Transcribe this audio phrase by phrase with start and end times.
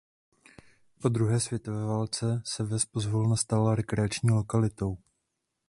[1.01, 4.97] Po druhé světové válce se ves pozvolna stala rekreační lokalitou.